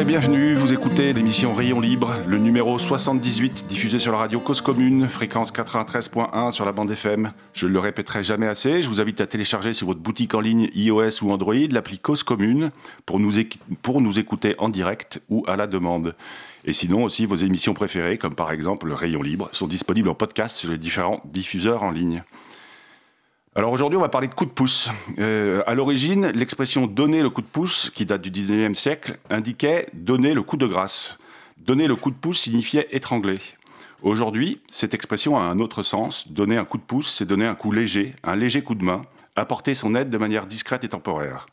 [0.00, 4.60] Et bienvenue, vous écoutez l'émission Rayon Libre, le numéro 78 diffusé sur la radio Cause
[4.60, 7.32] Commune, fréquence 93.1 sur la bande FM.
[7.52, 10.40] Je ne le répéterai jamais assez, je vous invite à télécharger sur votre boutique en
[10.40, 12.70] ligne iOS ou Android l'appli Cause Commune
[13.06, 13.32] pour nous,
[13.82, 16.14] pour nous écouter en direct ou à la demande.
[16.64, 20.58] Et sinon aussi vos émissions préférées, comme par exemple Rayon Libre, sont disponibles en podcast
[20.58, 22.22] sur les différents diffuseurs en ligne.
[23.54, 24.90] Alors aujourd'hui, on va parler de coup de pouce.
[25.18, 29.88] Euh, à l'origine, l'expression donner le coup de pouce, qui date du 19e siècle, indiquait
[29.94, 31.18] donner le coup de grâce.
[31.56, 33.38] Donner le coup de pouce signifiait étrangler.
[34.02, 36.28] Aujourd'hui, cette expression a un autre sens.
[36.28, 39.02] Donner un coup de pouce, c'est donner un coup léger, un léger coup de main,
[39.34, 41.46] apporter son aide de manière discrète et temporaire.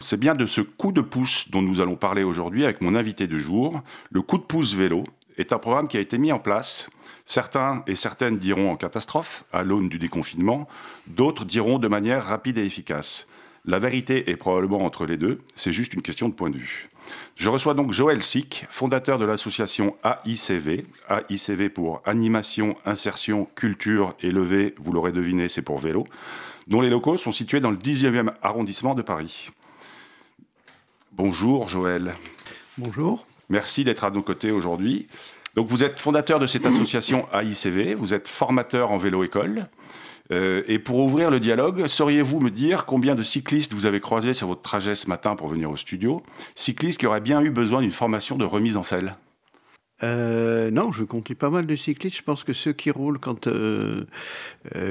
[0.00, 3.26] C'est bien de ce coup de pouce dont nous allons parler aujourd'hui avec mon invité
[3.26, 3.80] de jour.
[4.10, 5.04] Le coup de pouce vélo
[5.38, 6.88] est un programme qui a été mis en place
[7.28, 10.68] Certains et certaines diront en catastrophe, à l'aune du déconfinement,
[11.08, 13.26] d'autres diront de manière rapide et efficace.
[13.64, 16.88] La vérité est probablement entre les deux, c'est juste une question de point de vue.
[17.34, 24.30] Je reçois donc Joël Sick, fondateur de l'association AICV, AICV pour Animation, Insertion, Culture et
[24.30, 26.04] Levé, vous l'aurez deviné, c'est pour vélo,
[26.68, 29.50] dont les locaux sont situés dans le 10e arrondissement de Paris.
[31.10, 32.14] Bonjour Joël.
[32.78, 33.26] Bonjour.
[33.48, 35.06] Merci d'être à nos côtés aujourd'hui.
[35.54, 39.66] Donc vous êtes fondateur de cette association AICV, vous êtes formateur en vélo-école.
[40.32, 44.34] Euh, et pour ouvrir le dialogue, sauriez-vous me dire combien de cyclistes vous avez croisés
[44.34, 46.22] sur votre trajet ce matin pour venir au studio?
[46.54, 49.16] Cyclistes qui auraient bien eu besoin d'une formation de remise en selle
[50.02, 52.16] euh, non, je compte pas mal de cyclistes.
[52.16, 54.04] Je pense que ceux qui roulent quand, euh,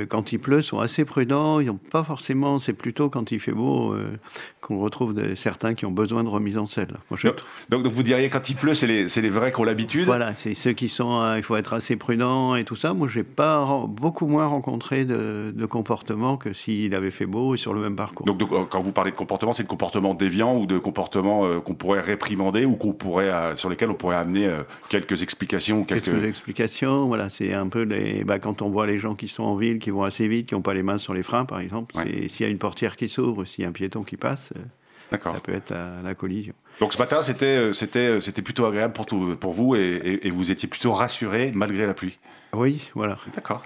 [0.09, 1.59] quand il pleut sont assez prudents.
[1.59, 3.95] Ils n'ont pas forcément, c'est plutôt quand il fait beau
[4.65, 6.95] qu'on retrouve certains qui ont besoin de remise en selle.
[7.69, 10.05] donc, donc, vous diriez quand il pleut, c'est les, les, vrais qui ont l'habitude?
[10.05, 12.95] Voilà, c'est ceux qui sont, euh, il faut être assez prudent et tout ça.
[12.95, 17.59] Moi, j'ai pas beaucoup moins rencontré de, de comportements que s'il avait fait beau et
[17.59, 18.25] sur le même parcours.
[18.25, 21.59] Donc, euh, quand vous parlez de comportement, c'est de comportement déviant ou de comportement euh,
[21.59, 24.51] qu'on pourrait réprimander ou qu'on pourrait, sur lesquels on pourrait amener
[24.99, 26.05] quelques explications quelques...
[26.05, 29.43] quelques explications, voilà, c'est un peu les, bah, quand on voit les gens qui sont
[29.43, 31.59] en ville, qui vont assez vite, qui n'ont pas les mains sur les freins, par
[31.59, 31.95] exemple,
[32.29, 34.53] s'il y a une portière qui s'ouvre, s'il y a un piéton qui passe,
[35.11, 35.73] ça peut être
[36.03, 36.53] la, collision.
[36.79, 40.29] Donc ce matin, c'était, euh, c'était, euh, c'était plutôt agréable pour, tout, pour vous et,
[40.29, 42.17] vous étiez plutôt rassuré malgré la pluie
[42.53, 43.17] Oui, voilà.
[43.33, 43.63] D'accord.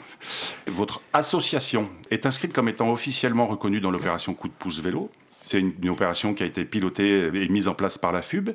[0.68, 5.10] Votre association est inscrite comme étant officiellement reconnue dans l'opération Coup de pouce vélo.
[5.42, 8.50] C'est une, opération qui a été pilotée et mise en place par la FUB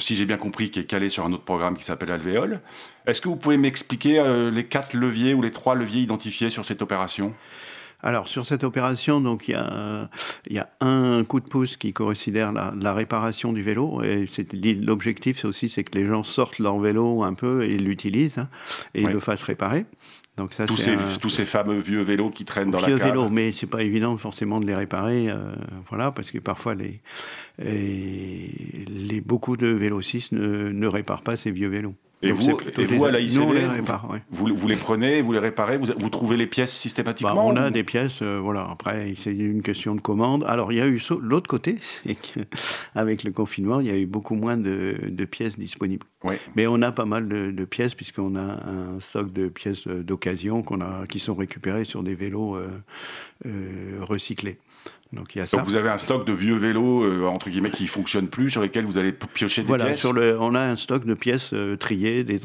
[0.00, 2.60] si j'ai bien compris, qui est calée sur un autre programme qui s'appelle Alvéole.
[3.06, 6.64] Est-ce que vous pouvez m'expliquer euh, les quatre leviers ou les trois leviers identifiés sur
[6.64, 7.34] cette opération?
[8.02, 10.08] Alors sur cette opération, donc il y a,
[10.46, 14.02] il y a un coup de pouce qui considère la, réparation du vélo.
[14.02, 14.26] Et
[14.80, 18.48] l'objectif aussi, c'est que les gens sortent leur vélo un peu et l'utilisent hein,
[18.94, 19.84] et le fassent réparer.
[20.36, 23.02] Donc ça, tous, ces, tous ces fameux vieux vélos qui traînent dans la cave.
[23.02, 25.36] Vélos, mais c'est pas évident forcément de les réparer, euh,
[25.90, 27.02] voilà, parce que parfois les,
[27.58, 31.94] les beaucoup de vélocistes ne, ne réparent pas ces vieux vélos.
[32.22, 33.20] Et vous, et vous à la
[34.30, 37.56] vous, vous, les prenez, vous les réparez, vous, vous trouvez les pièces systématiquement bah, On
[37.56, 38.68] a des pièces, euh, voilà.
[38.70, 40.44] Après, c'est une question de commande.
[40.46, 44.04] Alors, il y a eu l'autre côté, c'est qu'avec le confinement, il y a eu
[44.04, 46.06] beaucoup moins de, pièces disponibles.
[46.56, 50.82] Mais on a pas mal de, pièces, puisqu'on a un stock de pièces d'occasion qu'on
[50.82, 52.68] a, qui sont récupérées sur des vélos euh,
[53.46, 54.58] euh, recyclés.
[55.12, 55.62] Donc, il y a ça.
[55.64, 58.84] vous avez un stock de vieux vélos euh, entre guillemets qui fonctionnent plus sur lesquels
[58.84, 60.00] vous allez piocher des voilà, pièces.
[60.00, 62.40] Sur le, on a un stock de pièces euh, triées, des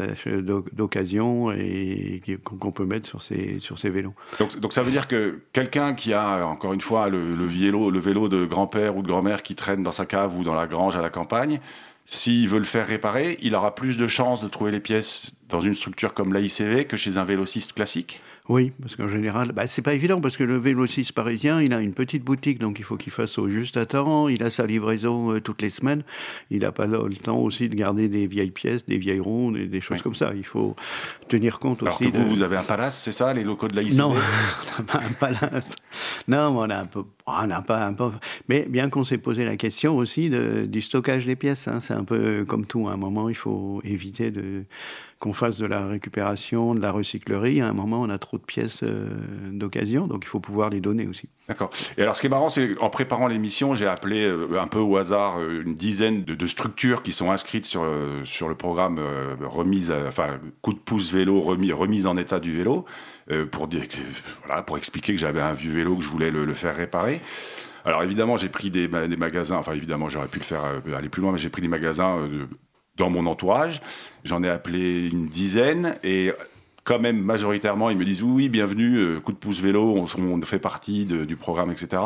[0.74, 4.16] d'occasion et qu'on peut mettre sur ces sur ces vélos.
[4.40, 7.91] Donc, donc ça veut dire que quelqu'un qui a encore une fois le, le vélo
[7.91, 10.66] le vélo de grand-père ou de grand-mère qui traîne dans sa cave ou dans la
[10.66, 11.59] grange à la campagne,
[12.06, 15.62] s'il veut le faire réparer, il aura plus de chances de trouver les pièces dans
[15.62, 18.22] une structure comme l'AICV que chez un vélociste classique?
[18.47, 21.79] Oui, parce qu'en général, bah, c'est pas évident parce que le vélociste parisien, il a
[21.79, 24.28] une petite boutique, donc il faut qu'il fasse au juste à temps.
[24.28, 26.03] Il a sa livraison euh, toutes les semaines.
[26.51, 29.66] Il n'a pas le, temps aussi de garder des vieilles pièces, des vieilles rondes, et
[29.66, 30.33] des choses comme ça.
[30.35, 30.75] Il faut
[31.28, 32.11] tenir compte Alors aussi.
[32.11, 34.83] Que vous, vous avez un palace, c'est ça, les locaux de la Non, on n'a
[34.86, 35.69] pas un palace.
[36.27, 38.12] Non, on a un peu, on n'a pas un peu.
[38.48, 41.95] Mais bien qu'on s'est posé la question aussi de, du stockage des pièces, hein, c'est
[41.95, 42.88] un peu comme tout.
[42.89, 44.65] À un moment, il faut éviter de
[45.19, 47.62] qu'on fasse de la récupération, de la recyclerie.
[47.62, 49.07] À un moment, on a trop de pièces euh,
[49.51, 51.29] d'occasion, donc il faut pouvoir les donner aussi.
[51.47, 51.71] D'accord.
[51.97, 54.79] Et alors, ce qui est marrant, c'est qu'en préparant l'émission, j'ai appelé euh, un peu
[54.79, 57.85] au hasard euh, une dizaine de, structures qui sont inscrites sur,
[58.23, 59.00] sur le programme
[59.41, 62.85] remise, enfin, coup de pouce vélo, remis, remise en état du vélo,
[63.51, 63.67] pour,
[64.77, 67.21] expliquer que j'avais un vieux vélo que je voulais le, faire réparer.
[67.83, 70.62] Alors évidemment, j'ai pris des, des, magasins, enfin évidemment, j'aurais pu le faire
[70.95, 72.17] aller plus loin, mais j'ai pris des magasins
[72.97, 73.81] dans mon entourage.
[74.24, 76.31] J'en ai appelé une dizaine et
[76.83, 80.59] quand même majoritairement ils me disent oui, bienvenue, euh, coup de pouce vélo, on, fait
[80.59, 82.01] partie du programme, etc.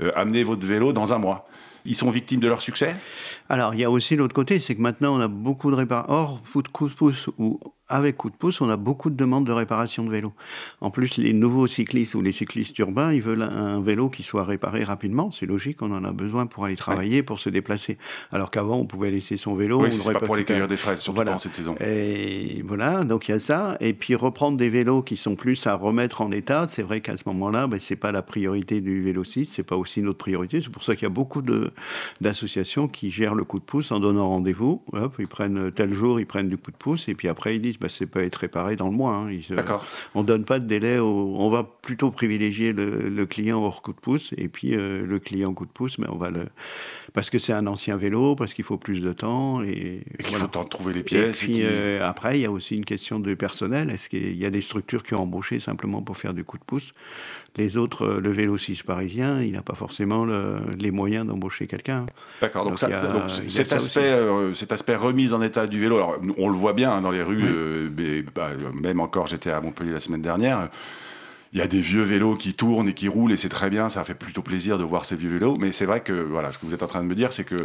[0.00, 1.46] Euh, amenez votre vélo dans un mois.
[1.84, 2.96] ils sont victimes de leur succès?
[3.48, 6.14] Alors, il y a aussi l'autre côté, c'est que maintenant, on a beaucoup de réparateurs.
[6.14, 7.58] Or, foot coup de pouce ou
[7.88, 10.32] avec coup de pouce, on a beaucoup de demandes de réparation de vélos.
[10.80, 14.44] En plus, les nouveaux cyclistes ou les cyclistes urbains, ils veulent un vélo qui soit
[14.44, 15.30] réparé rapidement.
[15.30, 17.96] C'est logique, on en a besoin pour aller travailler, pour se déplacer.
[18.30, 19.82] Alors qu'avant, on pouvait laisser son vélo.
[19.82, 21.30] Oui, c'est pas pour aller cueillir des fraises, surtout voilà.
[21.30, 21.76] pendant cette saison.
[21.80, 23.76] Et voilà, donc il y a ça.
[23.80, 27.16] Et puis reprendre des vélos qui sont plus à remettre en état, c'est vrai qu'à
[27.16, 30.60] ce moment-là, ben, c'est pas la priorité du vélociste, c'est pas aussi notre priorité.
[30.60, 31.42] C'est pour ça qu'il y a beaucoup
[32.20, 34.82] d'associations qui gèrent le coup de pouce en donnant rendez-vous.
[35.18, 37.77] ils prennent tel jour, ils prennent du coup de pouce, et puis après ils disent
[37.80, 39.12] bah, c'est peut être réparé dans le mois.
[39.12, 39.30] Hein.
[40.14, 44.00] on ne donne pas de délai, on va plutôt privilégier le, client hors coup de
[44.00, 46.46] pouce, et puis euh, le client coup de pouce, mais on va le...
[47.12, 49.62] parce que c'est un ancien vélo, parce qu'il faut plus de temps.
[49.62, 51.42] Et, il faut le temps de trouver les pièces.
[51.42, 53.90] Et puis euh, après, il y a aussi une question de personnel.
[53.90, 56.64] Est-ce qu'il y a des structures qui ont embauché simplement pour faire du coup de
[56.64, 56.92] pouce?
[57.56, 60.26] Les autres, euh, le vélo 6 parisien, il n'a pas forcément
[60.78, 62.06] les moyens d'embaucher quelqu'un.
[62.40, 62.88] D'accord, donc, ça,
[63.48, 64.14] cet, aspect,
[64.54, 67.22] cet aspect remise en état du vélo, alors, on le voit bien hein, dans les
[67.22, 67.44] rues,
[68.34, 70.68] bah, même encore, j'étais à Montpellier la semaine dernière.
[71.52, 73.88] Il y a des vieux vélos qui tournent et qui roulent et c'est très bien,
[73.88, 75.56] ça fait plutôt plaisir de voir ces vieux vélos.
[75.58, 77.44] Mais c'est vrai que voilà, ce que vous êtes en train de me dire, c'est
[77.44, 77.56] que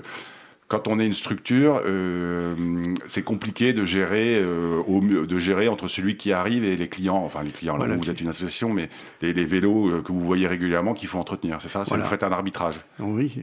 [0.67, 2.55] quand on est une structure, euh,
[3.07, 6.88] c'est compliqué de gérer, euh, au mieux, de gérer entre celui qui arrive et les
[6.88, 7.21] clients.
[7.23, 8.89] Enfin, les clients, là, vous êtes une association, mais
[9.21, 12.31] les, vélos euh, que vous voyez régulièrement qu'il faut entretenir, c'est ça Vous faites un
[12.31, 13.35] arbitrage Oui,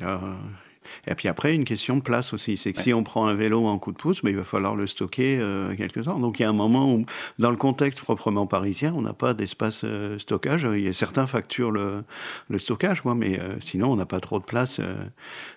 [1.06, 2.56] et puis après, une question de place aussi.
[2.56, 4.44] C'est que si on prend un vélo en coup de pouce, mais ben, il va
[4.44, 6.18] falloir le stocker euh, quelques temps.
[6.18, 7.04] Donc il y a un moment où,
[7.38, 10.66] dans le contexte proprement parisien, on n'a pas d'espace euh, stockage.
[10.72, 12.02] Il y a certains facturent le,
[12.48, 14.94] le stockage, moi, mais euh, sinon, on n'a pas trop de place euh,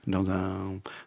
[0.07, 0.53] dans, un,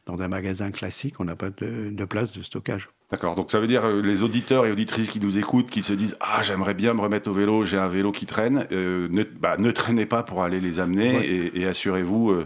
[0.06, 1.14] dans un magasin classique.
[1.18, 2.88] On n'a pas de, de, place de stockage.
[3.10, 6.16] D'accord, donc ça veut dire les auditeurs et auditrices qui nous écoutent, qui se disent
[6.20, 9.70] Ah, j'aimerais bien me remettre au vélo, j'ai un vélo qui traîne, ne, bah, ne
[9.70, 12.44] traînez pas pour aller les amener et, et assurez-vous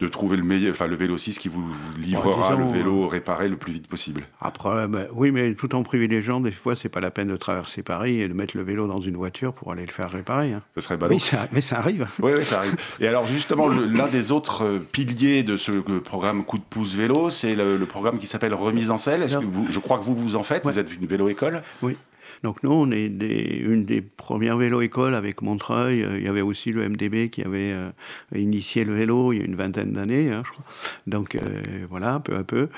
[0.00, 1.64] de trouver le meilleur, enfin le vélociste qui vous
[1.98, 4.22] livrera le vélo réparé le plus vite possible.
[4.40, 7.82] Après, ben, oui, mais tout en privilégiant, des fois, c'est pas la peine de traverser
[7.82, 10.52] Paris et de mettre le vélo dans une voiture pour aller le faire réparer.
[10.52, 10.62] Hein.
[10.74, 11.14] Ce serait ballot.
[11.14, 12.08] Oui, ça, mais ça arrive.
[12.22, 12.76] Oui, oui, ça arrive.
[13.00, 16.94] Et alors, justement, l'un des autres euh, piliers de ce euh, programme Coup de pouce
[16.94, 19.22] vélo, c'est le, programme qui s'appelle Remise en selle.
[19.22, 20.64] Est-ce que vous, je crois que vous vous en faites.
[20.64, 21.62] Vous êtes une vélo-école.
[21.82, 21.96] Oui.
[22.42, 26.02] Donc nous, on est une des premières vélo-écoles avec Montreuil.
[26.02, 27.90] Euh, il y avait aussi le MDB qui avait euh,
[28.34, 30.64] initié le vélo il y a une vingtaine d'années, hein, je crois.
[31.06, 31.38] Donc euh,
[31.88, 32.68] voilà, peu à peu.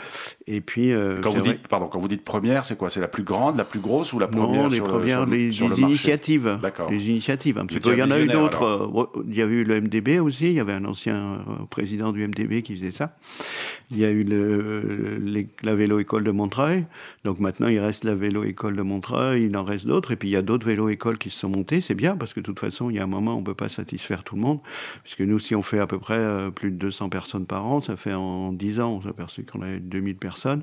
[0.47, 0.93] Et puis...
[1.23, 2.91] quand, vous dites, pardon, quand vous dites première, c'est quoi?
[2.91, 6.59] C'est la plus grande, la plus grosse ou la première Non, les premières, les, initiatives.
[6.61, 6.91] D'accord.
[6.91, 7.93] Les initiatives, un petit peu.
[7.93, 9.13] Il y en a eu d'autres.
[9.29, 10.47] Il y a eu le MDB aussi.
[10.47, 13.17] Il y avait un ancien président du MDB qui faisait ça.
[13.91, 16.85] Il y a eu le, la vélo-école de Montreuil.
[17.25, 20.13] Donc maintenant, il reste la vélo-école de Montreuil il en reste d'autres.
[20.13, 21.81] Et puis il y a d'autres vélos-écoles qui se sont montés.
[21.81, 23.55] C'est bien parce que de toute façon, il y a un moment, on ne peut
[23.55, 24.61] pas satisfaire tout le monde.
[25.03, 27.81] Puisque nous, si on fait à peu près euh, plus de 200 personnes par an,
[27.81, 30.63] ça fait en 10 ans, on s'est aperçu qu'on avait 2000 personnes.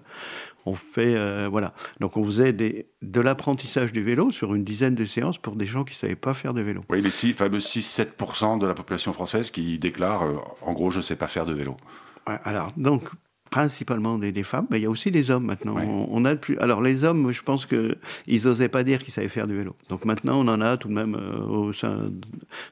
[0.65, 1.73] On fait, euh, voilà.
[1.99, 5.65] Donc on faisait des, de l'apprentissage du vélo sur une dizaine de séances pour des
[5.65, 6.81] gens qui ne savaient pas faire de vélo.
[6.89, 10.97] Oui, les six, fameux 6-7% de la population française qui déclarent, euh, en gros, je
[10.97, 11.77] ne sais pas faire de vélo.
[12.25, 13.03] alors, donc,
[13.49, 15.75] principalement des, femmes, mais il y a aussi des hommes maintenant.
[16.11, 16.57] On, a plus.
[16.59, 17.97] Alors les hommes, je pense que
[18.27, 19.75] ils osaient pas dire qu'ils savaient faire du vélo.
[19.89, 22.05] Donc maintenant, on en a tout de même euh, au sein,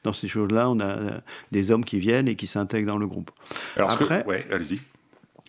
[0.03, 1.19] dans ces choses-là, on a euh,
[1.51, 3.31] des hommes qui viennent et qui s'intègrent dans le groupe.
[3.75, 4.79] Alors après, ouais, allez-y.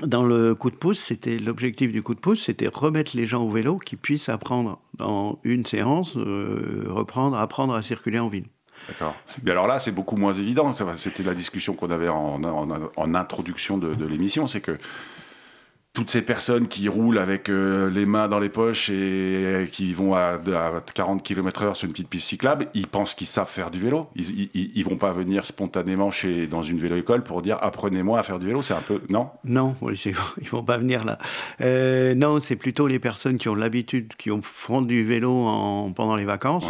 [0.02, 3.42] Dans le coup de pouce, c'était l'objectif du coup de pouce, c'était remettre les gens
[3.42, 8.46] au vélo, qui puissent apprendre dans une séance, euh, reprendre, apprendre à circuler en ville.
[8.88, 9.14] D'accord.
[9.42, 10.72] Mais alors là, c'est beaucoup moins évident.
[10.96, 14.78] C'était la discussion qu'on avait en, introduction de l'émission, c'est que
[15.98, 20.14] toutes ces personnes qui roulent avec euh, les mains dans les poches et qui vont
[20.14, 20.38] à,
[20.94, 24.06] 40 km/h sur une petite piste cyclable, ils pensent qu'ils savent faire du vélo.
[24.14, 28.38] Ils, ils, vont pas venir spontanément chez, dans une vélo-école pour dire apprenez-moi à faire
[28.38, 28.62] du vélo.
[28.62, 29.00] C'est un peu.
[29.10, 29.30] Non?
[29.44, 29.74] Non,
[30.40, 31.18] ils vont pas venir là.
[31.62, 35.92] Euh, non, c'est plutôt les personnes qui ont l'habitude, qui ont, font du vélo en,
[35.92, 36.66] pendant les vacances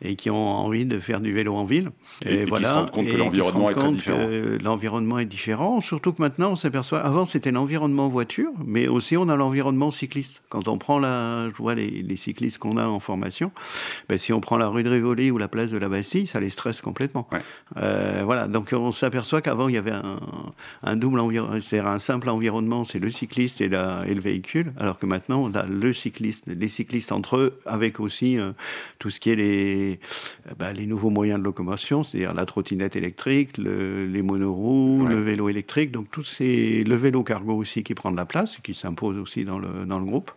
[0.00, 1.90] et qui ont envie de faire du vélo en ville.
[2.24, 4.26] Et, voilà, qui se rendent compte que l'environnement est très différent.
[4.62, 7.00] L'environnement est différent, surtout que maintenant on s'aperçoit.
[7.00, 10.40] Avant, c'était l'environnement voiture mais aussi on a l'environnement cycliste.
[10.48, 13.50] Quand on prend la, je vois les, cyclistes qu'on a en formation,
[14.08, 16.38] ben, si on prend la rue de Rivoli ou la place de la Bastille, ça
[16.38, 17.28] les stresse complètement.
[17.76, 19.92] Euh, voilà, donc on s'aperçoit qu'avant il y avait
[20.82, 24.72] un, double environnement, c'est-à-dire un simple environnement, c'est le cycliste et, la, et, le véhicule,
[24.78, 28.52] alors que maintenant on a le cycliste, les cyclistes entre eux, avec aussi euh,
[29.00, 30.00] tout ce qui est les,
[30.58, 35.90] ben, les nouveaux moyens de locomotion, c'est-à-dire la trottinette électrique, les monoroues, le vélo électrique,
[35.90, 39.44] donc tout c'est le vélo cargo aussi qui prend de la place qui s'impose aussi
[39.44, 40.30] dans le, dans le groupe.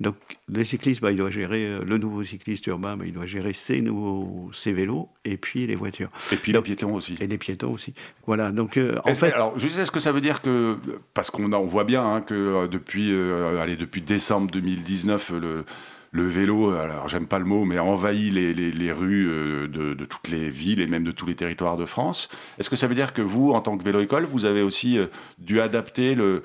[0.00, 0.16] Donc
[0.48, 3.52] le cycliste, bah, il doit gérer, euh, le nouveau cycliste urbain, bah, il doit gérer
[3.52, 6.10] ses, nouveaux, ses vélos et puis les voitures.
[6.32, 7.16] Et puis les piétons aussi.
[7.20, 7.94] Et les piétons aussi.
[8.26, 9.32] Voilà, donc euh, en fait...
[9.32, 10.76] Alors, sais, est-ce que ça veut dire que,
[11.14, 13.12] parce qu'on on voit bien hein, que depuis,
[13.60, 15.64] allez, depuis décembre 2019, le
[16.12, 20.04] le vélo, alors j'aime pas le mot, mais envahit les, les, rues euh, de, de,
[20.04, 22.28] toutes les villes et même de tous les territoires de France.
[22.58, 25.06] Est-ce que ça veut dire que vous, en tant que vélo-école, vous avez aussi euh,
[25.38, 26.42] dû adapter le,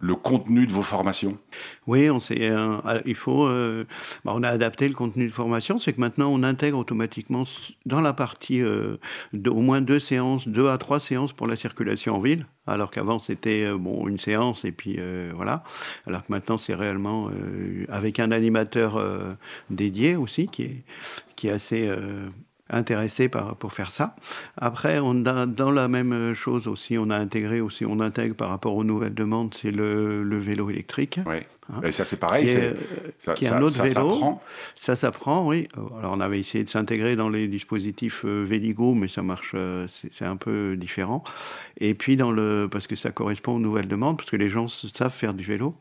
[0.00, 1.38] le contenu de vos formations?
[1.86, 3.84] Oui, on euh, il faut, euh,
[4.24, 7.44] bah, on a adapté le contenu de formation, c'est que maintenant on intègre automatiquement
[7.84, 8.96] dans la partie euh,
[9.46, 13.18] au moins deux séances, deux à trois séances pour la circulation en ville, alors qu'avant
[13.18, 14.98] c'était bon une séance et puis
[15.34, 15.62] voilà,
[16.06, 17.30] alors que maintenant c'est réellement
[17.88, 19.02] avec un animateur
[19.70, 20.84] dédié aussi qui est
[21.36, 21.90] qui est assez
[22.70, 24.14] intéressé par, pour faire ça.
[24.56, 28.48] Après, on a, dans la même chose aussi, on a intégré aussi, on intègre par
[28.48, 31.20] rapport aux nouvelles demandes, c'est le, le, vélo électrique.
[31.26, 31.38] Oui.
[31.72, 32.48] Hein, et ça, c'est pareil.
[32.48, 32.74] c'est
[33.18, 34.12] ça, qui est un autre ça, vélo.
[34.12, 34.42] S'apprend.
[34.76, 35.68] Ça s'apprend, oui.
[35.98, 39.86] Alors, on avait essayé de s'intégrer dans les dispositifs euh, Véligo, mais ça marche, euh,
[39.88, 41.22] c'est un peu différent.
[41.78, 44.68] Et puis, dans le, parce que ça correspond aux nouvelles demandes, parce que les gens
[44.68, 45.74] savent faire du vélo.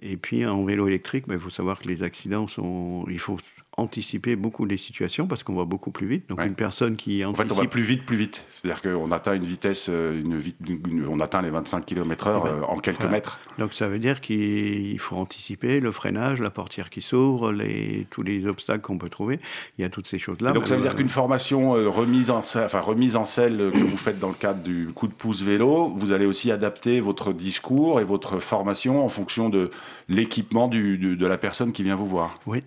[0.00, 3.04] Et puis, en vélo électrique, ben, il faut savoir que les accidents sont.
[3.10, 3.38] Il faut
[3.76, 6.28] anticiper beaucoup les situations parce qu'on va beaucoup plus vite.
[6.28, 7.44] Donc une personne qui anticipe...
[7.44, 8.44] En fait, on va plus vite, plus vite.
[8.52, 12.62] C'est-à-dire qu'on atteint une vitesse, euh, une, on atteint les 25 km/h eh ben, euh,
[12.62, 13.40] en quelques mètres.
[13.58, 18.22] Donc ça veut dire qu'il faut anticiper le freinage, la portière qui s'ouvre, les, tous
[18.22, 19.40] les obstacles qu'on peut trouver.
[19.78, 20.52] Il y a toutes ces choses-là.
[20.52, 23.96] Donc ça veut dire qu'une formation euh, remise en, enfin, remise en selle que vous
[23.96, 28.00] faites dans le cadre du coup de pouce vélo, vous allez aussi adapter votre discours
[28.00, 29.70] et votre formation en fonction de
[30.08, 32.38] l'équipement de la personne qui vient vous voir.
[32.46, 32.62] Oui,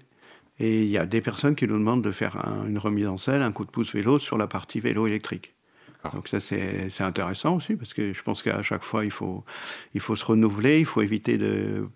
[0.60, 2.38] et il y a des personnes qui nous demandent de faire
[2.68, 5.57] une remise en selle, un coup de pouce vélo sur la partie vélo électrique.
[6.14, 9.44] Donc ça, c'est intéressant aussi, parce que je pense qu'à chaque fois, il faut,
[9.94, 11.88] il faut se renouveler, il faut éviter de...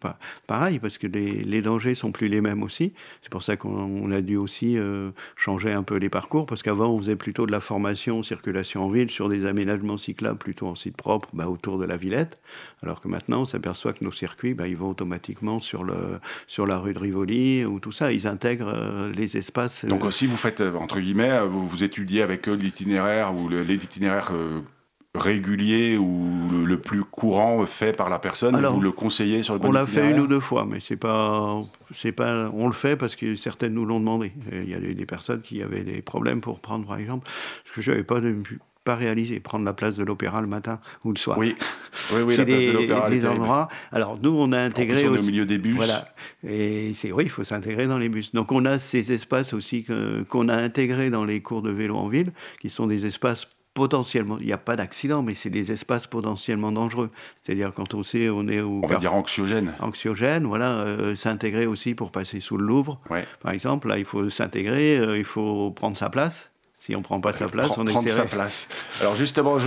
[0.47, 2.93] Pareil, parce que les, les dangers sont plus les mêmes aussi.
[3.21, 6.89] C'est pour ça qu'on a dû aussi euh, changer un peu les parcours, parce qu'avant,
[6.89, 10.75] on faisait plutôt de la formation, circulation en ville, sur des aménagements cyclables plutôt en
[10.75, 12.39] site propre, bah, autour de la Villette,
[12.83, 16.65] alors que maintenant, on s'aperçoit que nos circuits, bah, ils vont automatiquement sur, le, sur
[16.65, 19.85] la rue de Rivoli, ou tout ça, ils intègrent euh, les espaces...
[19.85, 23.47] Donc euh, aussi, vous faites, entre guillemets, vous, vous étudiez avec eux l'itinéraire ou
[23.91, 24.61] l'itinéraire euh,
[25.15, 29.71] régulier ou le, plus courant fait par la personne vous le conseillez sur le On
[29.71, 31.59] l'a fait une ou deux fois, mais c'est pas,
[31.93, 34.31] c'est pas, on le fait parce que certaines nous l'ont demandé.
[34.51, 37.29] Il y a des, personnes qui avaient des problèmes pour prendre, par exemple,
[37.65, 38.37] ce que j'avais pas de,
[38.85, 41.37] pas réalisé, prendre la place de l'opéra le matin ou le soir.
[41.37, 41.57] Oui,
[42.13, 43.67] oui, oui c'est des, des endroits.
[43.91, 45.75] Alors nous, on a intégré au milieu des bus.
[45.75, 46.07] Voilà,
[46.47, 48.33] et c'est oui, il faut s'intégrer dans les bus.
[48.33, 49.85] Donc on a ces espaces aussi
[50.29, 52.31] qu'on a intégrés dans les cours de vélo en ville,
[52.61, 56.71] qui sont des espaces potentiellement, il n'y a pas d'accident, mais c'est des espaces potentiellement
[56.71, 57.09] dangereux.
[57.41, 58.81] C'est-à-dire quand on sait, on est au...
[58.83, 59.73] On va dire anxiogène.
[59.79, 62.99] Anxiogène, voilà, euh, s'intégrer aussi pour passer sous le Louvre.
[63.41, 66.51] Par exemple, là, il faut s'intégrer, euh, il faut prendre sa place.
[66.81, 68.67] Si on ne prend pas sa place, on est prendre sa place.
[69.01, 69.57] Alors justement,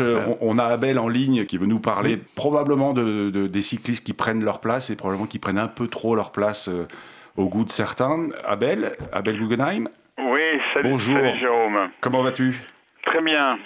[0.40, 4.42] on, a Abel en ligne qui veut nous parler probablement de, des cyclistes qui prennent
[4.42, 6.88] leur place et probablement qui prennent un peu trop leur place euh,
[7.36, 8.30] au goût de certains.
[8.44, 10.40] Abel, Abel Guggenheim Oui,
[10.72, 11.16] salut, Bonjour.
[11.16, 11.88] salut Jérôme.
[12.00, 12.60] Comment vas-tu?
[13.06, 13.58] Très bien.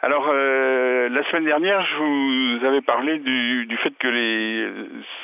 [0.00, 4.68] Alors, euh, la semaine dernière, je vous avais parlé du, fait que les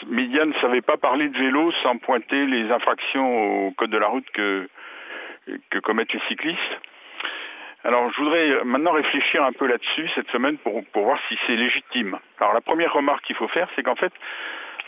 [0.09, 4.09] médias ne savaient pas parler de vélo sans pointer les infractions au code de la
[4.09, 4.69] route que,
[5.71, 6.81] que commettent les cyclistes.
[7.85, 11.55] Alors, je voudrais maintenant réfléchir un peu là-dessus cette semaine pour, pour voir si c'est
[11.55, 12.19] légitime.
[12.41, 14.13] Alors, la première remarque qu'il faut faire, c'est qu'en fait,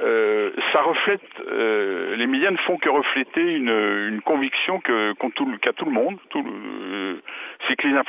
[0.00, 5.84] euh, ça reflète, euh, les médias ne font que refléter une, conviction que qu'a tout,
[5.86, 6.18] le monde.
[6.28, 7.20] Tout, euh,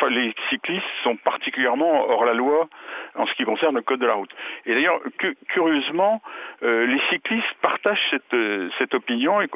[0.09, 2.67] les cyclistes sont particulièrement hors la loi
[3.15, 4.33] en ce qui concerne le code de la route.
[4.65, 4.99] Et d'ailleurs,
[5.49, 6.21] curieusement,
[6.61, 8.35] les cyclistes partagent cette,
[8.77, 9.47] cette opinion et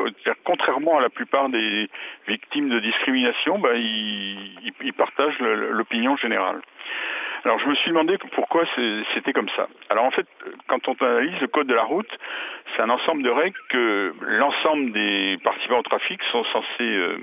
[0.44, 1.90] contrairement à la plupart des
[2.28, 6.62] victimes de discrimination, ben, ils, ils partagent l'opinion générale.
[7.44, 8.66] Alors je me suis demandé pourquoi
[9.14, 9.68] c'était comme ça.
[9.90, 10.28] Alors en fait,
[10.68, 12.20] quand on analyse le code de la route,
[12.76, 17.18] c'est un ensemble de règles que l'ensemble des participants au trafic sont censés euh,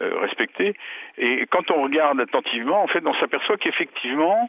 [0.00, 0.74] euh, respecter.
[1.18, 4.48] Et quand on regarde attentivement, en fait, on s'aperçoit qu'effectivement,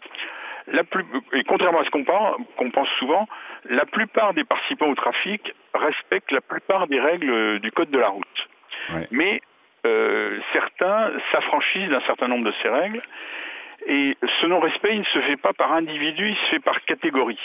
[0.68, 3.28] la plus, et contrairement à ce qu'on pense souvent,
[3.66, 8.10] la plupart des participants au trafic respectent la plupart des règles du code de la
[8.10, 8.50] route.
[9.12, 9.42] Mais
[9.86, 13.02] euh, certains s'affranchissent d'un certain nombre de ces règles
[13.88, 17.40] et ce non-respect, il ne se fait pas par individu, il se fait par catégorie.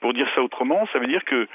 [0.00, 1.48] Pour dire ça autrement, ça veut dire que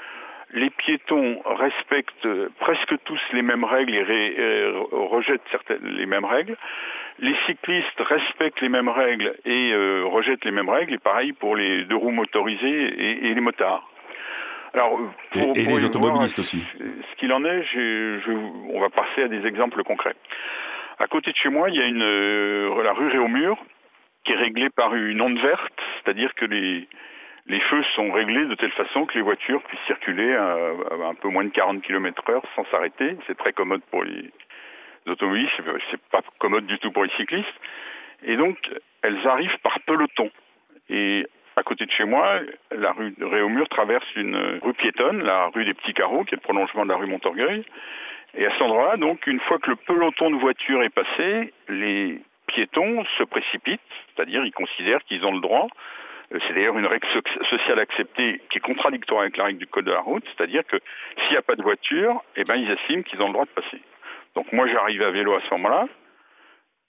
[0.52, 6.56] les piétons respectent presque tous les mêmes règles et, rejettent certaines, les mêmes règles.
[7.20, 10.94] Les cyclistes respectent les mêmes règles et euh, rejettent les mêmes règles.
[10.94, 13.88] Et pareil pour les deux roues motorisées et, les motards.
[14.74, 14.98] Alors,
[15.36, 16.64] et, les automobilistes aussi.
[16.78, 17.62] Ce qu'il en est,
[18.72, 20.16] on va passer à des exemples concrets.
[20.98, 23.56] À côté de chez moi, il y a une, euh, la rue Réaumur
[24.24, 26.88] qui est réglée par une onde verte, c'est-à-dire que les,
[27.46, 30.56] les feux sont réglés de telle façon que les voitures puissent circuler à,
[31.08, 33.16] un peu moins de 40 km heure sans s'arrêter.
[33.26, 34.30] C'est très commode pour les
[35.06, 35.52] automobilistes,
[35.90, 37.48] c'est pas commode du tout pour les cyclistes.
[38.22, 38.56] Et donc,
[39.02, 40.30] elles arrivent par peloton.
[40.90, 45.46] Et à côté de chez moi, la rue de Réaumur traverse une rue piétonne, la
[45.46, 47.64] rue des Petits Carreaux, qui est le prolongement de la rue Montorgueil.
[48.34, 52.20] Et à cet endroit-là, donc, une fois que le peloton de voitures est passé, les
[52.52, 53.80] piétons se précipitent,
[54.14, 55.68] c'est-à-dire ils considèrent qu'ils ont le droit.
[56.32, 57.06] Euh, c'est d'ailleurs une règle
[57.48, 60.76] sociale acceptée qui est contradictoire avec la règle du code de la route, c'est-à-dire que
[61.16, 63.50] s'il n'y a pas de voiture, eh ben, ils estiment qu'ils ont le droit de
[63.50, 63.82] passer.
[64.34, 65.86] Donc moi j'arrive à vélo à ce moment-là,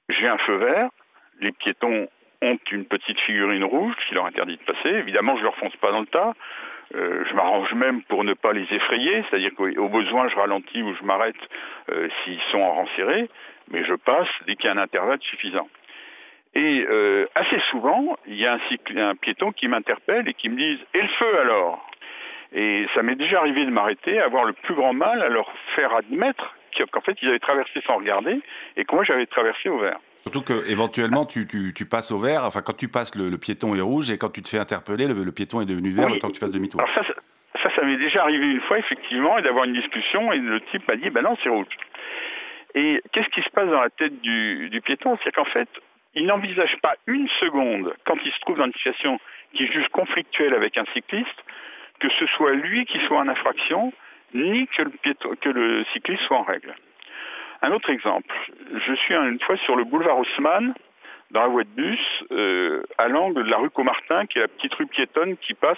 [0.09, 0.89] j'ai un feu vert,
[1.39, 2.07] les piétons
[2.43, 4.89] ont une petite figurine rouge qui leur interdit de passer.
[4.89, 6.33] Évidemment, je ne leur fonce pas dans le tas.
[6.95, 10.93] Euh, je m'arrange même pour ne pas les effrayer, c'est-à-dire qu'au besoin, je ralentis ou
[10.93, 11.37] je m'arrête
[11.89, 13.29] euh, s'ils sont en rang serré,
[13.71, 15.67] mais je passe dès qu'il y a un intervalle suffisant.
[16.53, 20.57] Et euh, assez souvent, il y a un, un piéton qui m'interpelle et qui me
[20.57, 21.87] dit «Et le feu alors?»
[22.53, 25.95] Et ça m'est déjà arrivé de m'arrêter, avoir le plus grand mal à leur faire
[25.95, 26.55] admettre
[26.91, 28.41] qu'en fait, ils avaient traversé sans regarder
[28.75, 29.99] et que moi, j'avais traversé au vert.
[30.23, 33.81] Surtout que éventuellement tu, tu, passes au vert, enfin quand tu passes le, piéton est
[33.81, 36.33] rouge et quand tu te fais interpeller, le, piéton est devenu vert le temps que
[36.33, 36.79] tu fasses demi-tour.
[36.79, 37.01] Alors ça,
[37.63, 40.87] ça, ça, m'est déjà arrivé une fois effectivement et d'avoir une discussion et le type
[40.87, 41.65] m'a dit ben non c'est rouge.
[42.75, 45.17] Et qu'est-ce qui se passe dans la tête du, du piéton?
[45.23, 45.69] C'est qu'en fait
[46.13, 49.19] il n'envisage pas une seconde quand il se trouve dans une situation
[49.53, 51.43] qui juste conflictuelle avec un cycliste
[51.99, 53.93] que ce soit lui qui soit en infraction
[54.33, 56.73] ni que le, cycliste soit en règle.
[57.61, 58.33] Un autre exemple,
[58.73, 60.73] je suis une fois sur le boulevard Haussmann,
[61.31, 64.47] dans la voie de bus, euh, à l'angle de la rue Comartin, qui est la
[64.47, 65.77] petite rue piétonne qui passe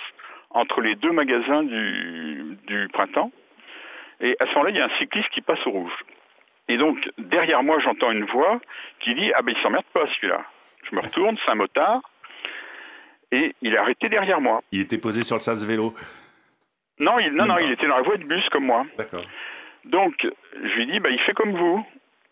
[0.52, 3.32] entre les deux magasins du, printemps.
[4.22, 5.94] Et à ce moment-là, il y a un cycliste qui passe au rouge.
[6.68, 8.60] Et donc, derrière moi, j'entends une voix
[9.00, 10.46] qui dit Ah ben, il s'emmerde pas celui-là.
[10.90, 12.02] Je me retourne, c'est un motard.
[13.32, 14.62] Et il est arrêté derrière moi.
[14.72, 15.94] Il était posé sur le sas vélo
[17.00, 18.86] Non, il, non, non, il était dans la voie de bus comme moi.
[18.98, 19.26] D'accord.
[19.86, 21.86] Donc, je lui dis, bah, il fait comme vous.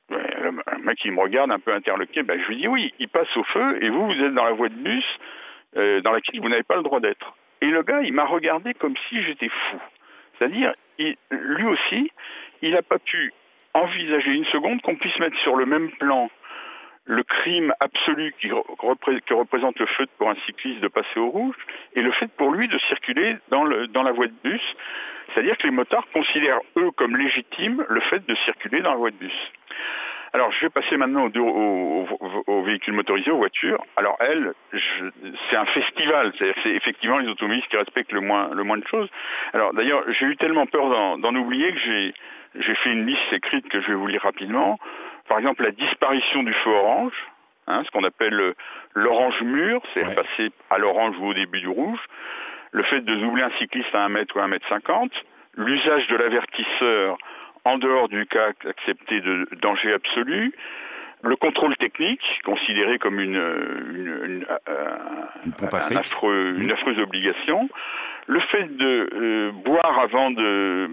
[0.10, 0.51] Le
[0.84, 2.23] mec, il me regarde un peu interloqué.
[2.23, 4.51] Bah, je lui dis, oui, il passe au feu et vous, vous êtes dans la
[4.51, 5.06] voie de bus
[5.77, 7.36] euh, dans laquelle vous n'avez pas le droit d'être.
[7.62, 9.77] Et le gars, il m'a regardé comme si j'étais fou.
[10.38, 10.73] C'est-à-dire,
[11.29, 12.12] lui aussi,
[12.62, 13.34] il n'a pas pu
[13.73, 16.29] envisager une seconde qu'on puisse mettre sur le même plan
[17.05, 21.55] le crime absolu qui que représente le fait pour un cycliste de passer au rouge
[21.95, 24.62] et le fait pour lui de circuler dans, la voie de bus.
[25.34, 29.12] C'est-à-dire que les motards considèrent, eux, comme légitime le fait de circuler dans la voie
[29.12, 29.51] de bus.
[30.34, 33.84] Alors, je vais passer maintenant aux, véhicules motorisés, aux voitures.
[33.97, 34.53] Alors, elles,
[35.49, 36.31] c'est un festival.
[36.39, 39.10] C'est effectivement les automobilistes qui respectent le moins de choses.
[39.53, 42.13] Alors, d'ailleurs, j'ai eu tellement peur d'en oublier que j'ai
[42.59, 44.77] fait une liste écrite que je vais vous lire rapidement.
[45.27, 47.13] Par exemple la disparition du feu orange,
[47.67, 48.53] hein, ce qu'on appelle
[48.93, 51.99] l'orange mûr, c'est passer à l'orange ou au début du rouge,
[52.71, 55.11] le fait de doubler un cycliste à 1 mètre ou 1 mètre 50,
[55.55, 57.17] l'usage de l'avertisseur
[57.63, 60.53] en dehors du cas accepté de danger absolu,
[61.23, 63.41] le contrôle technique, considéré comme une,
[64.25, 64.45] une,
[66.71, 67.69] affreuse obligation,
[68.27, 70.89] le fait de euh, boire avant de,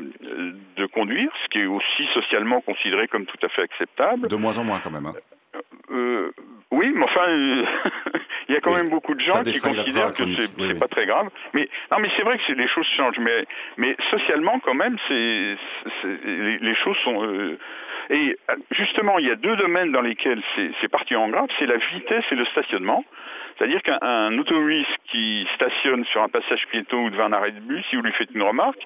[0.76, 4.28] de, conduire, ce qui est aussi socialement considéré comme tout à fait acceptable.
[4.28, 5.06] De moins en moins quand même.
[5.06, 5.14] Hein.
[5.90, 6.30] Euh,
[6.70, 7.24] oui, mais enfin,
[8.48, 11.28] il y a quand même beaucoup de gens qui considèrent que c'est pas très grave.
[11.54, 13.18] Mais non, mais c'est vrai que les choses changent.
[13.18, 13.46] Mais,
[13.78, 15.56] mais socialement, quand même, c'est
[16.24, 17.24] les, choses sont.
[17.24, 17.58] Euh,
[18.10, 18.36] et
[18.70, 20.42] justement, il y a deux domaines dans lesquels
[20.80, 23.04] c'est parti en grave, c'est la vitesse et le stationnement.
[23.58, 27.84] C'est-à-dire qu'un automobiliste qui stationne sur un passage piéton ou devant un arrêt de bus,
[27.90, 28.80] si vous lui faites une remarque,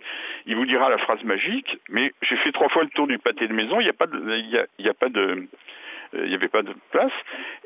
[0.47, 3.47] il vous dira la phrase magique, mais j'ai fait trois fois le tour du pâté
[3.47, 5.47] de maison, il n'y a pas de, il y a, pas de,
[6.15, 7.13] il n'y avait pas de place.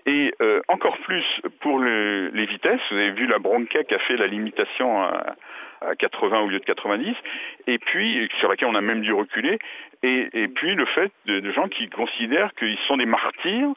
[0.07, 1.25] Et euh, encore plus
[1.61, 5.35] pour les vitesses, vous avez vu la Bronca qui a fait la limitation à,
[5.99, 7.15] 80 au lieu de 90,
[7.67, 9.59] et puis sur laquelle on a même dû reculer,
[10.03, 13.75] et, puis le fait de gens qui considèrent qu'ils sont des martyrs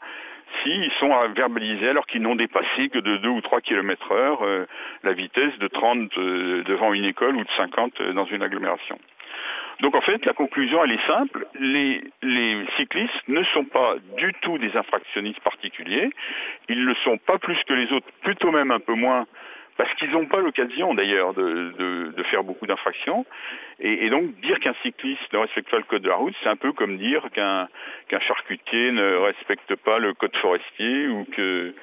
[0.64, 4.66] s'ils sont verbalisés alors qu'ils n'ont dépassé que de 2 ou 3 km heure euh,
[5.04, 8.98] la vitesse de 30 euh, devant une école ou de 50 euh, dans une agglomération.
[9.82, 11.48] Donc en fait, la conclusion, elle est simple.
[11.60, 12.02] Les,
[12.78, 16.10] cyclistes ne sont pas du tout des infractionnistes particuliers.
[16.68, 19.26] Ils ne sont pas plus que les autres, plutôt même un peu moins
[19.78, 23.26] parce qu'ils n'ont pas l'occasion d'ailleurs de, faire beaucoup d'infractions.
[23.80, 26.58] Et, donc dire qu'un cycliste ne respecte pas le code de la route, c'est un
[26.58, 31.74] peu comme dire qu'un charcutier ne respecte pas le code forestier ou que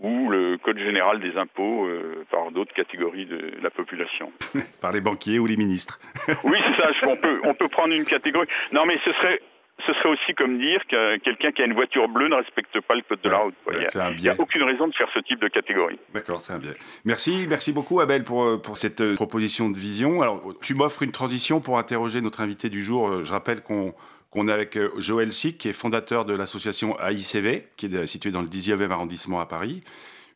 [0.00, 1.88] ou le Code général des impôts
[2.30, 4.32] par d'autres catégories de la population.
[4.80, 5.98] par les banquiers ou les ministres.
[6.44, 6.90] oui, c'est ça.
[7.06, 8.48] On peut, on peut prendre une catégorie.
[8.72, 9.40] Non, mais ce serait
[9.84, 12.94] ce serait aussi comme dire que quelqu'un qui a une voiture bleue ne respecte pas
[12.94, 13.54] le code de la route.
[13.70, 15.98] Il n'y a, aucune raison de faire ce type de catégorie.
[16.14, 16.72] D'accord, c'est un biais.
[17.04, 20.22] Merci, merci beaucoup Abel pour, euh, pour cette euh, proposition de vision.
[20.22, 23.08] Alors, tu m'offres une transition pour interroger notre invité du jour.
[23.08, 23.94] Euh, je rappelle qu'on
[24.30, 28.42] qu'on est avec Joël Sick, qui est fondateur de l'association AICV, qui est située dans
[28.42, 29.82] le 10e arrondissement à Paris.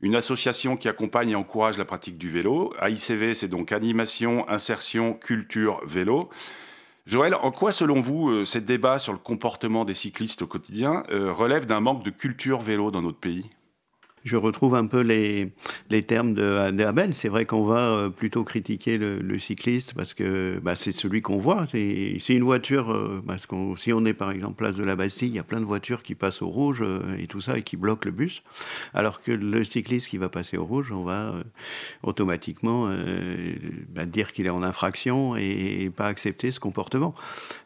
[0.03, 2.73] Une association qui accompagne et encourage la pratique du vélo.
[2.81, 6.31] AICV, c'est donc animation, insertion, culture, vélo.
[7.07, 11.03] Joël, en quoi, selon vous, euh, ces débats sur le comportement des cyclistes au quotidien
[11.11, 13.51] euh, relèvent d'un manque de culture vélo dans notre pays?
[14.25, 15.53] Je retrouve un peu les,
[15.89, 17.15] les termes d'Abel.
[17.15, 21.39] C'est vrai qu'on va euh, plutôt critiquer le, cycliste parce que bah, c'est celui qu'on
[21.39, 21.67] voit.
[21.71, 23.47] C'est une voiture, euh, parce
[23.79, 26.03] si on est par exemple place de la Bastille, il y a plein de voitures
[26.03, 28.43] qui passent au rouge euh, et tout ça et qui bloquent le bus.
[28.93, 31.35] Alors que le cycliste qui va passer au rouge, on va
[32.03, 32.91] automatiquement
[33.89, 37.15] bah, dire qu'il est en infraction et, pas accepter ce comportement.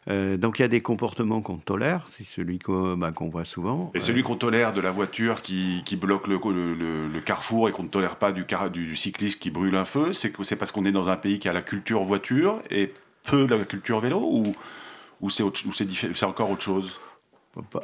[0.07, 2.59] donc il y a des comportements qu'on tolère, c'est celui
[2.97, 3.91] bah, qu'on voit souvent.
[3.93, 7.83] Et celui qu'on tolère de la voiture qui, qui bloque le le, carrefour et qu'on
[7.83, 11.17] ne tolère pas du, cycliste qui brûle un feu, c'est parce qu'on est dans un
[11.17, 14.43] pays qui a la culture voiture et peu la culture vélo
[15.21, 16.99] ou c'est encore autre chose?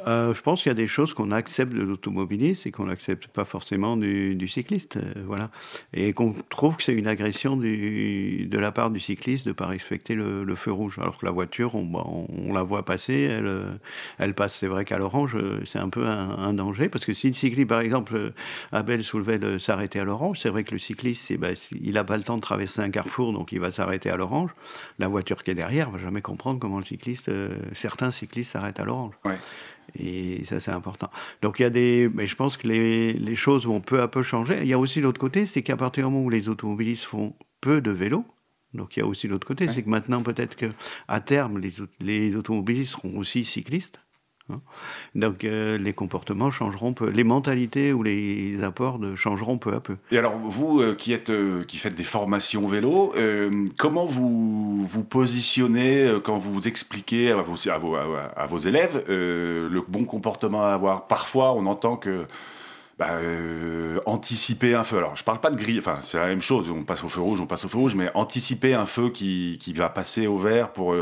[0.06, 3.28] Euh, je pense qu'il y a des choses qu'on accepte de l'automobiliste et qu'on n'accepte
[3.28, 4.96] pas forcément du, cycliste.
[4.96, 5.50] Euh, voilà.
[5.94, 9.66] Et qu'on trouve que c'est une agression de la part du cycliste de ne pas
[9.66, 10.98] respecter le, feu rouge.
[10.98, 12.04] Alors que la voiture, on, bah,
[12.52, 13.72] la voit passer, elle, euh,
[14.18, 14.56] elle passe.
[14.56, 16.88] C'est vrai qu'à l'orange, c'est un peu un, danger.
[16.88, 18.32] Parce que si le cycliste, par exemple,
[18.72, 21.48] Abel soulevait s'arrêter à l'orange, c'est vrai que le cycliste, bah,
[21.80, 24.50] il n'a pas le temps de traverser un carrefour, donc il va s'arrêter à l'orange.
[24.98, 27.30] La voiture qui est derrière ne va jamais comprendre comment le cycliste,
[27.72, 29.14] certains cyclistes s'arrêtent à l'orange.
[29.98, 31.10] Et ça, c'est important.
[31.42, 32.10] Donc, il y a des.
[32.14, 34.58] Mais je pense que les, les, choses vont peu à peu changer.
[34.62, 37.34] Il y a aussi l'autre côté, c'est qu'à partir du moment où les automobilistes font
[37.60, 38.24] peu de vélos,
[38.74, 42.36] donc il y a aussi l'autre côté, c'est que maintenant, peut-être qu'à terme, les, les
[42.36, 44.00] automobilistes seront aussi cyclistes.
[45.14, 49.96] Donc euh, les comportements changeront peu, les mentalités ou les apports changeront peu à peu.
[50.10, 50.96] Et alors vous euh,
[51.28, 53.12] euh, qui faites des formations vélo,
[53.78, 57.36] comment vous vous positionnez quand vous expliquez à
[58.46, 61.06] vos, élèves le bon comportement à avoir?
[61.06, 62.24] Parfois on entend que
[62.98, 63.18] bah,
[64.06, 64.98] anticiper un feu.
[64.98, 67.20] Alors, je parle pas de grille, enfin, c'est la même chose, on passe au feu
[67.20, 70.72] rouge, on passe au feu rouge, mais anticiper un feu qui va passer au vert
[70.72, 70.94] pour,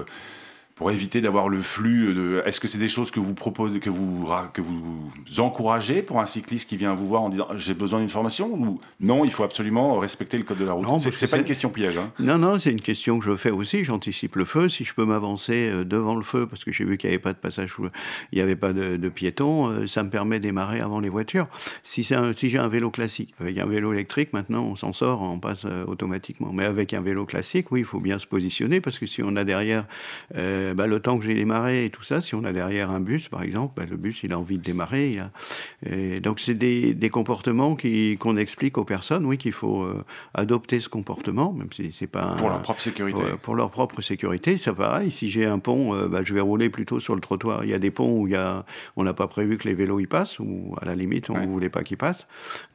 [0.80, 2.42] pour éviter d'avoir le flux de...
[2.46, 6.24] Est-ce que c'est des choses que vous proposez, que vous, que vous encouragez pour un
[6.24, 9.44] cycliste qui vient vous voir en disant j'ai besoin d'une formation ou non, il faut
[9.44, 10.86] absolument respecter le code de la route
[11.18, 11.98] C'est pas une question piège.
[11.98, 12.10] Hein.
[12.18, 13.84] Non, non, c'est une question que je fais aussi.
[13.84, 14.70] J'anticipe le feu.
[14.70, 17.22] Si je peux m'avancer euh, devant le feu parce que j'ai vu qu'il n'y avait
[17.22, 17.86] pas de passage où
[18.32, 21.46] il n'y avait pas de, piétons, euh, ça me permet de démarrer avant les voitures.
[21.82, 25.20] Si, un, si j'ai un vélo classique, avec un vélo électrique, maintenant on s'en sort,
[25.20, 26.54] on passe euh, automatiquement.
[26.54, 29.36] Mais avec un vélo classique, oui, il faut bien se positionner parce que si on
[29.36, 29.84] a derrière
[30.36, 33.00] euh, bah, le temps que j'ai démarré et tout ça, si on a derrière un
[33.00, 35.18] bus, par exemple, bah, le bus, il a envie de démarrer.
[36.22, 40.04] donc, c'est des, comportements qu'on explique aux personnes, oui, qu'il faut euh,
[40.34, 42.36] adopter ce comportement, même si c'est pas...
[42.38, 43.20] Pour leur propre sécurité.
[43.42, 45.10] pour leur propre sécurité, ça pareil.
[45.10, 47.64] Si j'ai un pont, euh, bah, je vais rouler plutôt sur le trottoir.
[47.64, 48.64] Il y a des ponts où il y a,
[48.96, 51.46] on n'a pas prévu que les vélos y passent, ou à la limite, on ne
[51.46, 52.26] voulait pas qu'ils passent.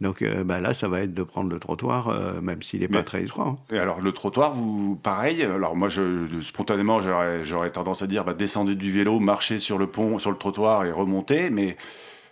[0.02, 3.48] Donc, là, ça va être de prendre le trottoir, même s'il n'est pas très étroit.
[3.48, 3.76] Hein.
[3.76, 8.34] Et alors, le trottoir, vous, pareil, alors moi, je, spontanément, j'aurais tendance à dire bah,
[8.34, 11.78] descendez du vélo, marchez sur le pont, sur le trottoir et remontez, mais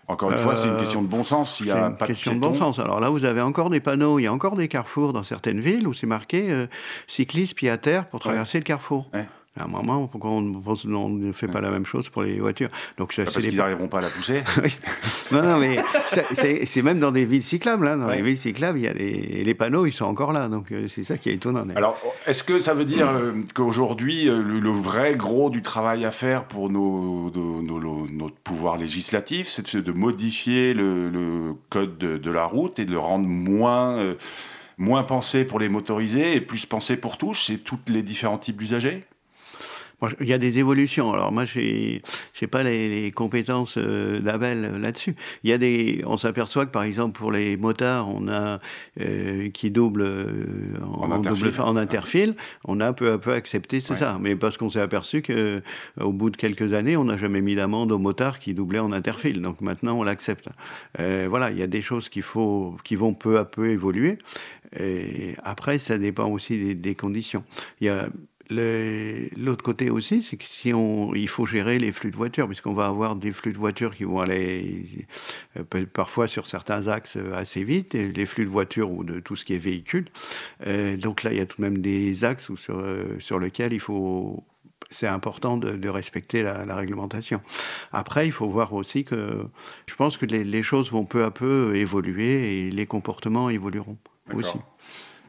[0.07, 1.55] encore une fois, c'est une question de bon sens.
[1.55, 2.77] S'il y a pas question de, bon sens.
[2.79, 5.61] Alors là, vous avez encore des panneaux, il y a encore des carrefours dans certaines
[5.61, 6.67] villes où c'est marqué euh,
[7.07, 9.09] cycliste pied à terre pour traverser le carrefour.
[9.55, 13.13] À un moment, pourquoi on, ne fait pas la même chose pour les voitures Donc,
[13.15, 14.41] Parce qu'ils n'arriveront pas à la pousser.
[15.31, 15.77] non, non, mais
[16.65, 17.87] c'est même dans des villes cyclables.
[17.87, 17.97] Hein.
[17.97, 20.47] Dans les villes cyclables, il y a les panneaux, ils sont encore là.
[20.47, 21.65] Donc euh, c'est ça qui est étonnant.
[21.75, 26.09] Alors, est-ce que ça veut dire euh, qu'aujourd'hui, euh, le, vrai gros du travail à
[26.09, 27.31] faire pour nos,
[28.11, 33.27] notre pouvoir législatif, c'est de modifier le, code de, la route et de le rendre
[33.27, 34.15] moins,
[34.79, 38.57] moins pensé pour les motorisés et plus pensé pour tous et tous les différents types
[38.57, 39.03] d'usagers?
[40.19, 41.13] Il y a des évolutions.
[41.13, 45.15] Alors moi, je n'ai pas les, compétences euh, d'Abel euh, là-dessus.
[45.43, 48.59] Il y a des, on s'aperçoit que par exemple pour les motards, on a
[48.99, 50.05] euh, qui double
[50.81, 52.35] en, en, interfile.
[52.65, 54.17] on a peu à peu accepté c'est ça.
[54.21, 55.61] Mais parce qu'on s'est aperçu que
[55.99, 58.91] au bout de quelques années, on n'a jamais mis d'amende aux motards qui doublaient en
[58.91, 59.41] interfile.
[59.41, 60.47] Donc maintenant, on l'accepte.
[60.97, 64.17] voilà, il y a des choses qu'il faut, qui vont peu à peu évoluer.
[64.79, 67.43] Et après, ça dépend aussi des, des conditions.
[67.79, 68.09] Il y a
[69.37, 72.73] L'autre côté aussi, c'est que si on, il faut gérer les flux de voitures, puisqu'on
[72.73, 74.85] va avoir des flux de voitures qui vont aller
[75.57, 79.19] euh, parfois sur certains axes euh, assez vite, et les flux de voitures ou de
[79.19, 80.05] tout ce qui est véhicule.
[80.67, 82.83] Euh, donc là, il y a tout de même des axes où sur,
[83.19, 84.43] sur lesquels il faut
[84.91, 87.41] c'est important de, respecter la, réglementation.
[87.91, 89.43] Après, il faut voir aussi que
[89.87, 93.97] je pense que les, les, choses vont peu à peu évoluer et les comportements évolueront
[94.33, 94.57] aussi.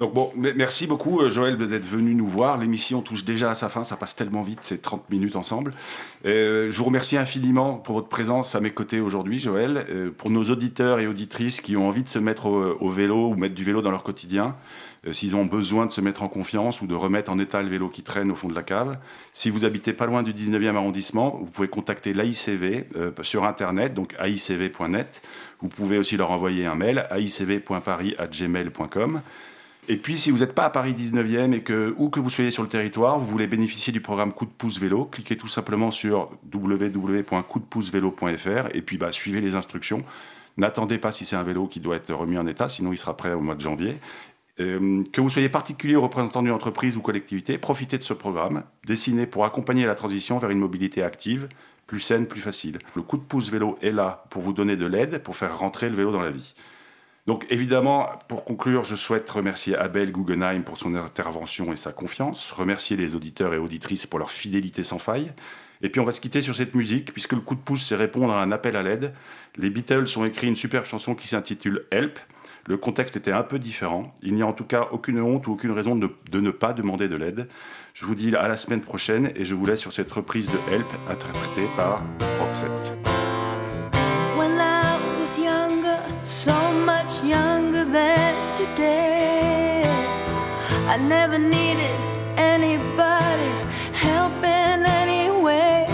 [0.00, 2.59] Donc bon, merci beaucoup euh, Joël d'être venu nous voir.
[2.59, 5.72] L'émission touche déjà à sa fin, ça passe tellement vite, c'est 30 minutes ensemble.
[6.26, 9.87] Euh, je vous remercie infiniment pour votre présence à mes côtés aujourd'hui Joël.
[9.90, 13.37] Euh, pour nos auditeurs et auditrices qui ont envie de se mettre au, vélo ou
[13.37, 14.57] mettre du vélo dans leur quotidien,
[15.12, 17.88] s'ils ont besoin de se mettre en confiance ou de remettre en état le vélo
[17.88, 18.98] qui traîne au fond de la cave,
[19.33, 22.87] si vous habitez pas loin du 19e arrondissement, vous pouvez contacter l'AICV
[23.22, 25.22] sur internet, donc aicv.net.
[25.61, 29.20] Vous pouvez aussi leur envoyer un mail aicv.paris@gmail.com.
[29.88, 32.49] Et puis, si vous n'êtes pas à Paris 19e et que, ou que vous soyez
[32.49, 35.90] sur le territoire, vous voulez bénéficier du programme Coup de pouce vélo, cliquez tout simplement
[35.90, 40.03] sur www.coupdepoucevelo.fr et puis bah, suivez les instructions.
[40.57, 43.14] N'attendez pas si c'est un vélo qui doit être remis en état, sinon il sera
[43.16, 43.99] prêt au mois de janvier.
[44.61, 48.62] Euh, que vous soyez particulier ou représentant d'une entreprise ou collectivité, profitez de ce programme,
[48.87, 51.49] dessiné pour accompagner la transition vers une mobilité active,
[51.87, 52.79] plus saine, plus facile.
[52.94, 55.90] Le coup de pouce vélo est là pour vous donner de l'aide, pour faire rentrer
[55.90, 56.55] le vélo dans la vie.
[57.26, 62.52] Donc évidemment, pour conclure, je souhaite remercier Abel Guggenheim pour son intervention et sa confiance,
[62.52, 65.32] remercier les auditeurs et auditrices pour leur fidélité sans faille.
[65.80, 67.96] Et puis on va se quitter sur cette musique, puisque le coup de pouce, c'est
[67.96, 69.14] répondre à un appel à l'aide.
[69.56, 72.18] Les Beatles ont écrit une superbe chanson qui s'intitule Help.
[72.66, 74.14] Le contexte était un peu différent.
[74.22, 77.08] Il n'y a en tout cas aucune honte ou aucune raison de, ne pas demander
[77.08, 77.48] de l'aide.
[77.92, 80.74] Je vous dis à la semaine prochaine et je vous laisse sur cette reprise de
[80.74, 82.02] Help interprétée par
[82.40, 83.13] Roxette.
[87.24, 89.82] Younger than today.
[90.87, 91.98] I never needed
[92.37, 95.87] anybody's help in any way.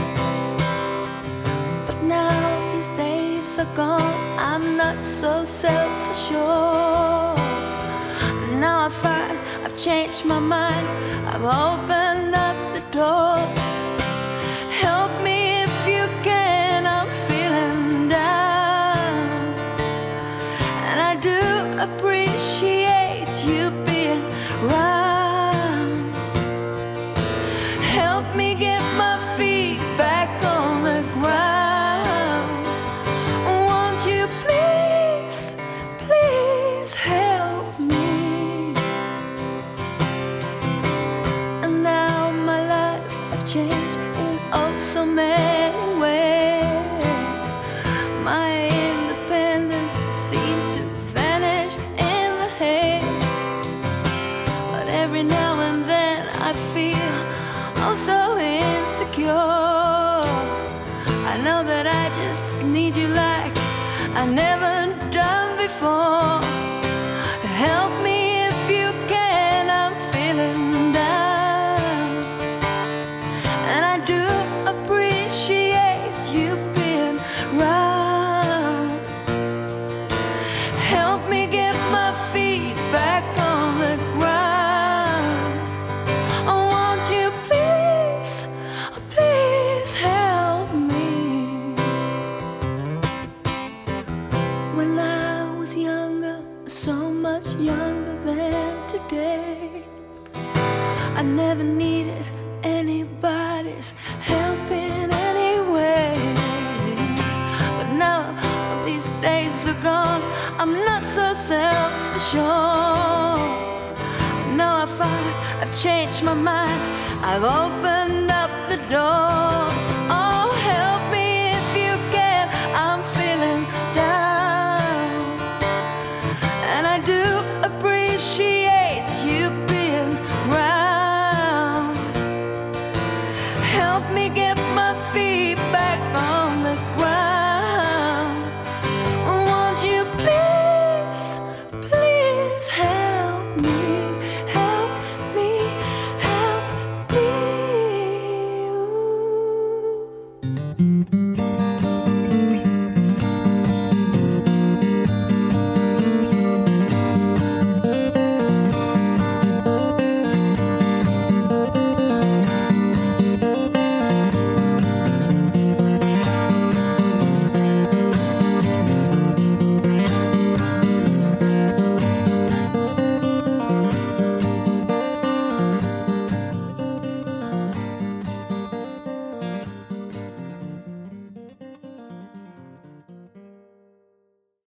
[1.87, 2.31] But now
[2.73, 7.39] these days are gone, I'm not so self assured.
[8.59, 10.87] Now I find I've changed my mind,
[11.29, 13.60] I've opened up the doors.